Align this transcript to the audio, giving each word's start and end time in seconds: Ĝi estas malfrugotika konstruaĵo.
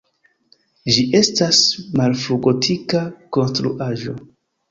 Ĝi 0.95 1.03
estas 1.19 1.59
malfrugotika 2.01 3.03
konstruaĵo. 3.37 4.17